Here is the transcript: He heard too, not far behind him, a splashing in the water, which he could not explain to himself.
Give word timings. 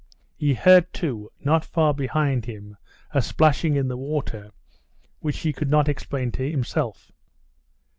He 0.35 0.55
heard 0.55 0.91
too, 0.93 1.29
not 1.43 1.63
far 1.63 1.93
behind 1.93 2.45
him, 2.45 2.75
a 3.11 3.21
splashing 3.21 3.75
in 3.75 3.87
the 3.87 3.95
water, 3.97 4.49
which 5.19 5.37
he 5.37 5.53
could 5.53 5.69
not 5.69 5.87
explain 5.87 6.31
to 6.31 6.49
himself. 6.49 7.11